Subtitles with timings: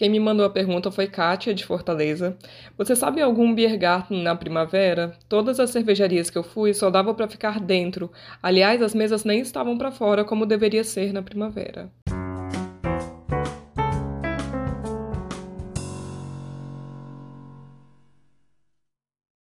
[0.00, 2.34] Quem me mandou a pergunta foi Kátia, de Fortaleza.
[2.78, 5.12] Você sabe algum Biergarten na primavera?
[5.28, 8.10] Todas as cervejarias que eu fui só dava para ficar dentro.
[8.42, 11.92] Aliás, as mesas nem estavam para fora como deveria ser na primavera.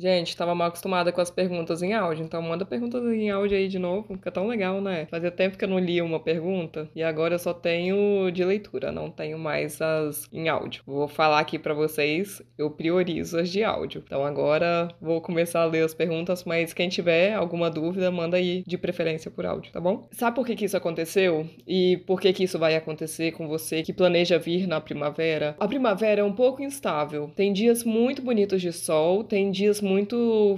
[0.00, 3.68] Gente, tava mal acostumada com as perguntas em áudio, então manda perguntas em áudio aí
[3.68, 5.06] de novo, fica tão legal, né?
[5.10, 8.90] Fazia tempo que eu não lia uma pergunta e agora eu só tenho de leitura,
[8.90, 10.82] não tenho mais as em áudio.
[10.86, 14.02] Vou falar aqui para vocês, eu priorizo as de áudio.
[14.06, 18.64] Então agora vou começar a ler as perguntas, mas quem tiver alguma dúvida, manda aí
[18.66, 20.08] de preferência por áudio, tá bom?
[20.12, 23.82] Sabe por que que isso aconteceu e por que que isso vai acontecer com você
[23.82, 25.54] que planeja vir na primavera?
[25.60, 27.30] A primavera é um pouco instável.
[27.36, 29.89] Tem dias muito bonitos de sol, tem dias muito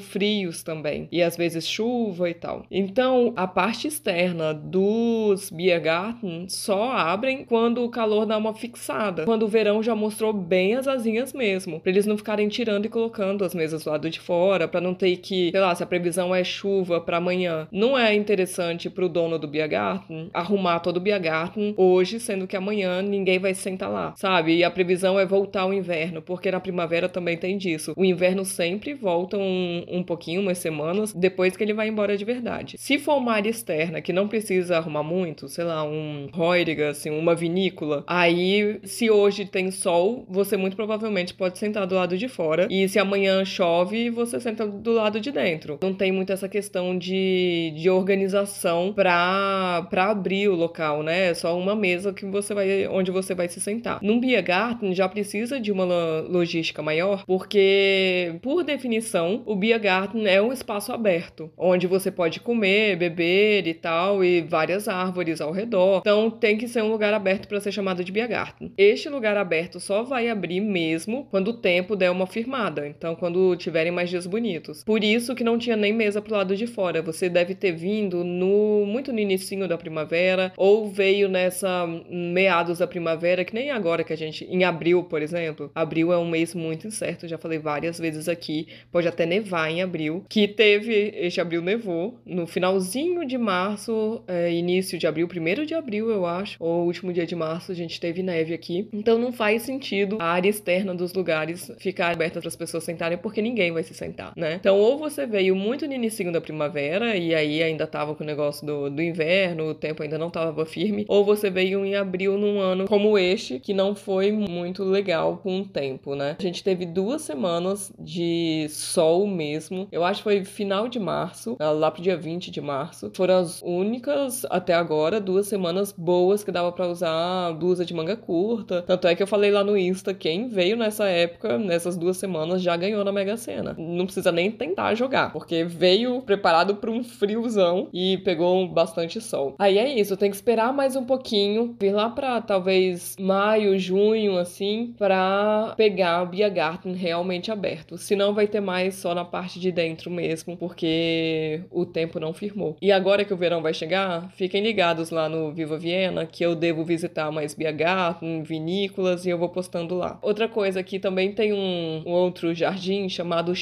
[0.00, 2.64] frios também, e às vezes chuva e tal.
[2.70, 9.44] Então, a parte externa dos Biergarten só abrem quando o calor dá uma fixada, quando
[9.44, 13.44] o verão já mostrou bem as asinhas mesmo, para eles não ficarem tirando e colocando
[13.44, 16.34] as mesas do lado de fora, para não ter que, sei lá, se a previsão
[16.34, 21.00] é chuva para amanhã, não é interessante para o dono do Biergarten arrumar todo o
[21.00, 24.56] Biergarten hoje, sendo que amanhã ninguém vai se sentar lá, sabe?
[24.56, 27.92] E a previsão é voltar ao inverno, porque na primavera também tem disso.
[27.96, 32.16] O inverno sempre volta volta um, um pouquinho, umas semanas, depois que ele vai embora
[32.16, 32.76] de verdade.
[32.78, 37.10] Se for uma área externa que não precisa arrumar muito, sei lá, um Heuriger, assim,
[37.10, 42.28] uma vinícola, aí se hoje tem sol, você muito provavelmente pode sentar do lado de
[42.28, 42.66] fora.
[42.70, 45.78] E se amanhã chove, você senta do lado de dentro.
[45.82, 51.30] Não tem muito essa questão de, de organização pra, pra abrir o local, né?
[51.30, 54.00] É só uma mesa que você vai, onde você vai se sentar.
[54.02, 55.84] Num Biergarten já precisa de uma
[56.28, 59.11] logística maior, porque, por definição,
[59.46, 64.88] o Biergarten é um espaço aberto, onde você pode comer, beber e tal, e várias
[64.88, 65.98] árvores ao redor.
[66.00, 68.72] Então tem que ser um lugar aberto para ser chamado de Biergarten.
[68.76, 73.56] Este lugar aberto só vai abrir mesmo quando o tempo der uma firmada, então quando
[73.56, 74.84] tiverem mais dias bonitos.
[74.84, 77.02] Por isso que não tinha nem mesa pro lado de fora.
[77.02, 82.86] Você deve ter vindo no muito no inicinho da primavera ou veio nessa meados da
[82.86, 85.70] primavera, que nem agora que a gente em abril, por exemplo.
[85.74, 88.66] Abril é um mês muito incerto, já falei várias vezes aqui.
[88.90, 94.22] Pode pode até nevar em abril, que teve, este abril nevou, no finalzinho de março,
[94.28, 97.74] é, início de abril, primeiro de abril, eu acho, ou último dia de março, a
[97.74, 98.88] gente teve neve aqui.
[98.92, 103.18] Então não faz sentido a área externa dos lugares ficar aberta para as pessoas sentarem,
[103.18, 104.54] porque ninguém vai se sentar, né?
[104.54, 108.26] Então, ou você veio muito no início da primavera, e aí ainda tava com o
[108.26, 112.38] negócio do, do inverno, o tempo ainda não tava firme, ou você veio em abril
[112.38, 116.36] num ano como este, que não foi muito legal com o tempo, né?
[116.38, 119.88] A gente teve duas semanas de sol mesmo.
[119.90, 123.10] Eu acho que foi final de março, lá pro dia 20 de março.
[123.14, 128.16] Foram as únicas, até agora, duas semanas boas que dava para usar blusa de manga
[128.16, 128.82] curta.
[128.82, 132.62] Tanto é que eu falei lá no Insta, quem veio nessa época, nessas duas semanas,
[132.62, 133.74] já ganhou na Mega Sena.
[133.78, 139.54] Não precisa nem tentar jogar, porque veio preparado para um friozão e pegou bastante sol.
[139.58, 144.36] Aí é isso, tem que esperar mais um pouquinho, vir lá pra talvez maio, junho,
[144.38, 147.96] assim, pra pegar o Biergarten realmente aberto.
[147.96, 152.32] Senão vai ter mais mais só na parte de dentro mesmo, porque o tempo não
[152.32, 152.74] firmou.
[152.80, 156.54] E agora que o verão vai chegar, fiquem ligados lá no Viva Viena, que eu
[156.54, 160.18] devo visitar mais Biergarten, vinícolas, e eu vou postando lá.
[160.22, 163.52] Outra coisa aqui também tem um, um outro jardim chamado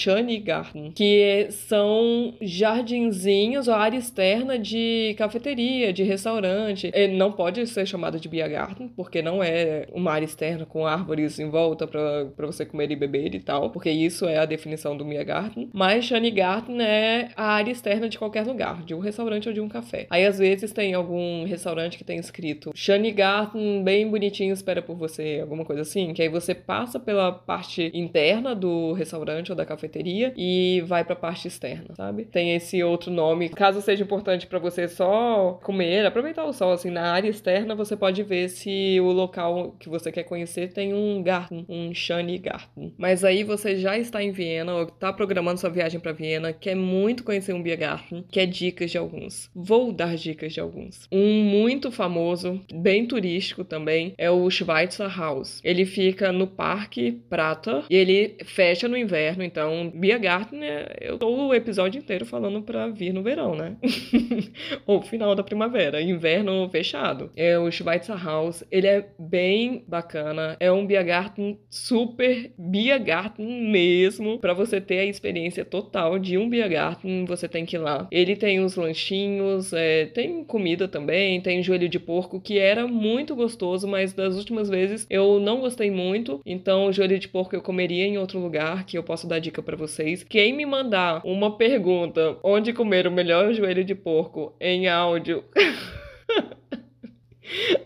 [0.45, 6.93] Garten, que são jardinzinhos ou área externa de cafeteria, de restaurante.
[7.17, 11.51] Não pode ser chamado de Biergarten, porque não é uma área externa com árvores em
[11.51, 15.69] volta para você comer e beber e tal, porque isso é a definição do Garten,
[15.73, 19.69] mas Garten é a área externa de qualquer lugar, de um restaurante ou de um
[19.69, 20.07] café.
[20.11, 22.73] Aí às vezes tem algum restaurante que tem escrito
[23.15, 27.91] Garten, bem bonitinho, espera por você, alguma coisa assim, que aí você passa pela parte
[27.95, 32.25] interna do restaurante ou da cafeteria e vai para a parte externa, sabe?
[32.25, 33.49] Tem esse outro nome.
[33.51, 37.97] Caso seja importante para você só comer, aproveitar o sol assim na área externa, você
[37.97, 41.93] pode ver se o local que você quer conhecer tem um garten, um
[42.39, 42.95] Garten.
[42.99, 46.75] Mas aí você já está em Viena ou tá programando sua viagem para Viena, quer
[46.75, 49.51] muito conhecer um Biergarten, quer dicas de alguns.
[49.55, 51.07] Vou dar dicas de alguns.
[51.11, 55.61] Um muito famoso, bem turístico também, é o Schweitzer House.
[55.65, 61.31] Ele fica no Parque Prata e ele fecha no inverno, então Biergarten, é, eu tô
[61.31, 63.77] o episódio inteiro falando para vir no verão, né?
[64.87, 67.31] Ou final da primavera, inverno fechado.
[67.37, 74.55] É o Schweitzer House, ele é bem bacana, é um Biergarten super Biergarten mesmo, para
[74.55, 78.09] você ter a experiência total de um Biergarten, você tem que ir lá.
[78.11, 83.35] Ele tem os lanchinhos, é, tem comida também, tem joelho de porco, que era muito
[83.35, 86.41] gostoso, mas das últimas vezes eu não gostei muito.
[86.45, 89.63] Então, o joelho de porco eu comeria em outro lugar, que eu posso dar dica
[89.63, 90.25] para vocês.
[90.25, 95.45] Quem me mandar uma pergunta onde comer o melhor joelho de porco em áudio.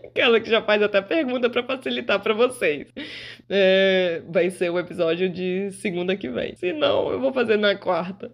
[0.03, 2.87] Aquela que já faz até pergunta para facilitar para vocês.
[3.49, 6.55] É, vai ser o episódio de segunda que vem.
[6.55, 8.31] Se não, eu vou fazer na quarta.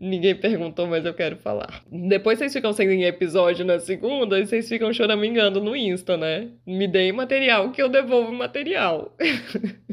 [0.00, 1.82] Ninguém perguntou, mas eu quero falar.
[1.90, 6.48] Depois vocês ficam sem episódio na segunda e vocês ficam choramingando no Insta, né?
[6.66, 9.14] Me deem material que eu devolvo material.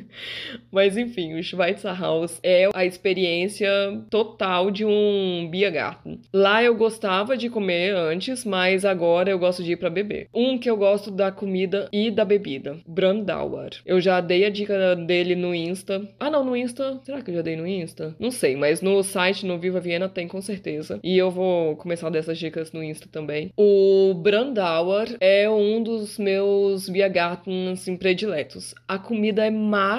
[0.71, 3.69] mas enfim, o Schweitzer House é a experiência
[4.09, 6.19] total de um Biergarten.
[6.33, 10.27] Lá eu gostava de comer antes, mas agora eu gosto de ir para beber.
[10.33, 13.71] Um que eu gosto da comida e da bebida, Brandauer.
[13.85, 16.07] Eu já dei a dica dele no Insta.
[16.19, 16.99] Ah, não, no Insta.
[17.03, 18.15] Será que eu já dei no Insta?
[18.19, 20.99] Não sei, mas no site, no Viva Viena tem com certeza.
[21.03, 23.51] E eu vou começar dessas dicas no Insta também.
[23.57, 28.73] O Brandauer é um dos meus Biergarten assim, prediletos.
[28.87, 29.96] A comida é maravilhosa.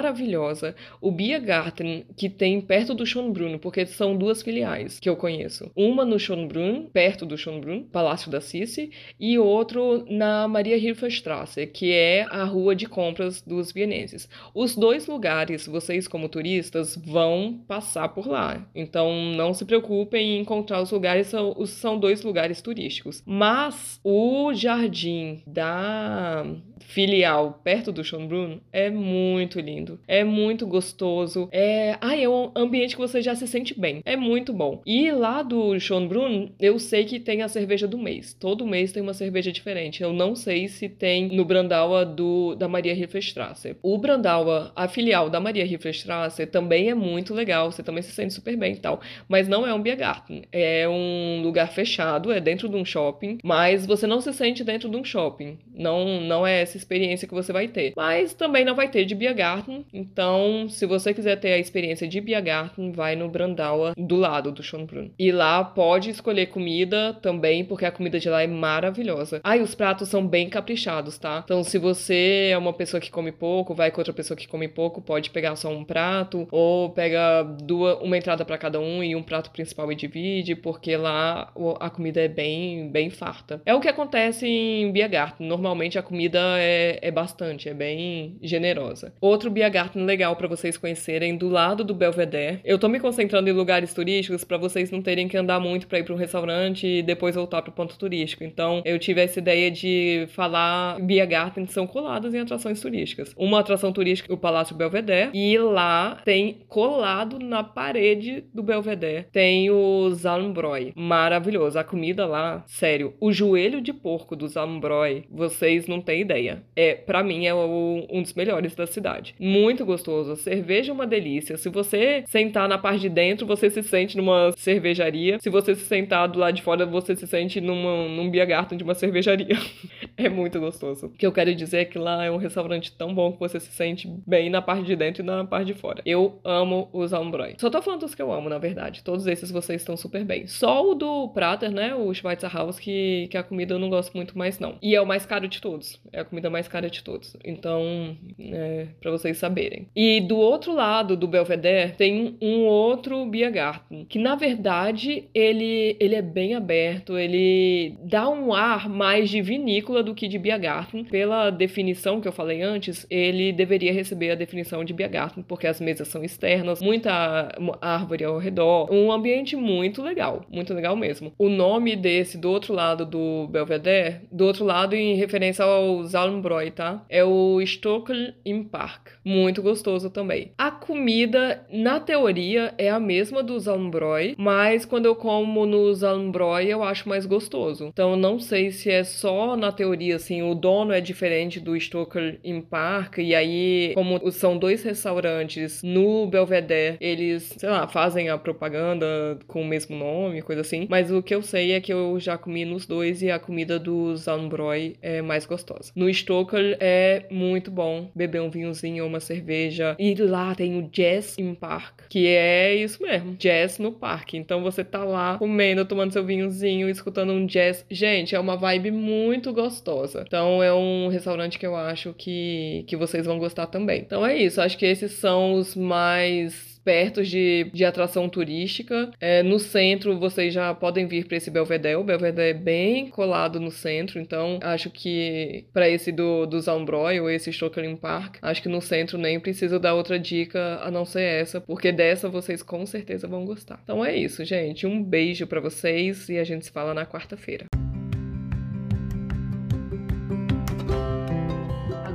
[1.01, 5.71] O Biergarten que tem perto do Schönbrunn, porque são duas filiais que eu conheço.
[5.75, 11.91] Uma no Schönbrunn, perto do Schönbrunn, Palácio da Cici, e outro na Maria Hilferstrasse, que
[11.91, 14.29] é a rua de compras dos vieneses.
[14.53, 18.65] Os dois lugares, vocês como turistas, vão passar por lá.
[18.75, 23.23] Então não se preocupe preocupem em encontrar os lugares, são, são dois lugares turísticos.
[23.25, 26.45] Mas o jardim da
[26.79, 32.95] filial perto do Schönbrunn é muito lindo, é muito gostoso, é, ah, é um ambiente
[32.95, 34.81] que você já se sente bem, é muito bom.
[34.85, 38.33] E lá do Schönbrunn, eu sei que tem a cerveja do mês.
[38.33, 40.03] Todo mês tem uma cerveja diferente.
[40.03, 43.75] Eu não sei se tem no Brandauer do da Maria Hilferstrasse.
[43.81, 48.33] O Brandauer, a filial da Maria Hilferstrasse, também é muito legal, você também se sente
[48.33, 52.67] super bem e tal, mas não é um Biergarten, é um lugar fechado, é dentro
[52.67, 55.57] de um shopping, mas você não se sente dentro de um shopping.
[55.73, 57.93] Não não é essa experiência que você vai ter.
[57.95, 59.78] Mas também não vai ter de Biergarten.
[59.93, 64.63] Então, se você quiser ter a experiência de Biergarten, vai no Brandauer do lado do
[64.63, 65.09] Schönbrunn.
[65.17, 69.41] E lá pode escolher comida também, porque a comida de lá é maravilhosa.
[69.43, 71.41] Ah, e os pratos são bem caprichados, tá?
[71.43, 74.67] Então, se você é uma pessoa que come pouco, vai com outra pessoa que come
[74.67, 79.15] pouco, pode pegar só um prato ou pega duas, uma entrada para cada um e
[79.15, 83.61] um prato principal e divide, porque lá a comida é bem, bem farta.
[83.65, 85.45] É o que acontece em Biergarten.
[85.45, 89.11] Normalmente a comida é é, é, bastante, é bem generosa.
[89.19, 92.59] Outro Biergarten legal para vocês conhecerem do lado do Belvedere.
[92.63, 95.99] Eu tô me concentrando em lugares turísticos para vocês não terem que andar muito para
[95.99, 98.43] ir para um restaurante e depois voltar para o ponto turístico.
[98.43, 103.33] Então, eu tive essa ideia de falar Biergarten são colados em atrações turísticas.
[103.37, 109.69] Uma atração turística, o Palácio Belvedere, e lá tem colado na parede do Belvedere tem
[109.69, 110.91] o Zalmbräu.
[110.95, 111.79] Maravilhoso.
[111.79, 116.95] A comida lá, sério, o joelho de porco do Zalmbräu, vocês não têm ideia é,
[116.95, 119.35] para mim, é o, um dos melhores da cidade.
[119.39, 120.31] Muito gostoso.
[120.31, 121.57] A cerveja é uma delícia.
[121.57, 125.39] Se você sentar na parte de dentro, você se sente numa cervejaria.
[125.39, 128.83] Se você se sentar do lado de fora, você se sente numa, num Biergarten de
[128.83, 129.57] uma cervejaria.
[130.25, 131.07] é muito gostoso.
[131.07, 133.59] O que eu quero dizer é que lá é um restaurante tão bom que você
[133.59, 136.01] se sente bem na parte de dentro e na parte de fora.
[136.05, 137.55] Eu amo os Almbroy.
[137.57, 139.03] Só tô falando dos que eu amo, na verdade.
[139.03, 140.47] Todos esses vocês estão super bem.
[140.47, 141.95] Só o do Prater, né?
[141.95, 144.77] O Schweitzer House, que, que a comida eu não gosto muito mais, não.
[144.81, 145.99] E é o mais caro de todos.
[146.11, 147.35] É a comida mais cara de todos.
[147.43, 149.87] Então, é, para vocês saberem.
[149.95, 156.15] E do outro lado do Belvedere tem um outro Biergarten, que na verdade ele, ele
[156.15, 161.03] é bem aberto, ele dá um ar mais de vinícola do que de Biergarten.
[161.03, 165.79] Pela definição que eu falei antes, ele deveria receber a definição de Biergarten, porque as
[165.79, 171.31] mesas são externas, muita árvore ao redor, um ambiente muito legal, muito legal mesmo.
[171.37, 176.71] O nome desse do outro lado do Belvedere, do outro lado em referência aos Almbroy,
[176.71, 177.05] tá?
[177.07, 179.09] É o Stockel im Park.
[179.23, 180.51] Muito gostoso também.
[180.57, 186.65] A comida, na teoria, é a mesma dos Almbroy, mas quando eu como nos Almbroy,
[186.67, 187.85] eu acho mais gostoso.
[187.85, 192.35] Então, não sei se é só na teoria, assim, o dono é diferente do Stockel
[192.43, 198.37] im Park, e aí, como são dois restaurantes no Belvedere, eles, sei lá, fazem a
[198.37, 199.05] propaganda
[199.47, 200.87] com o mesmo nome, coisa assim.
[200.89, 203.79] Mas o que eu sei é que eu já comi nos dois e a comida
[203.79, 205.91] dos Almbroy é mais gostosa.
[205.95, 209.95] No Stoker é muito bom beber um vinhozinho ou uma cerveja.
[209.99, 214.37] E lá tem o Jazz in Park, que é isso mesmo, jazz no parque.
[214.37, 217.85] Então você tá lá comendo, tomando seu vinhozinho, escutando um jazz.
[217.89, 219.88] Gente, é uma vibe muito gostosa.
[220.25, 224.01] Então é um restaurante que eu acho que, que vocês vão gostar também.
[224.01, 229.11] Então é isso, acho que esses são os mais perto de, de atração turística.
[229.19, 231.95] É, no centro, vocês já podem vir para esse Belvedere.
[231.95, 237.19] O Belvedere é bem colado no centro, então acho que para esse do, do Zaumbroy
[237.19, 241.05] ou esse Stockerling Park, acho que no centro nem preciso dar outra dica a não
[241.05, 243.79] ser essa, porque dessa vocês com certeza vão gostar.
[243.83, 244.87] Então é isso, gente.
[244.87, 247.78] Um beijo para vocês e a gente se fala na quarta-feira.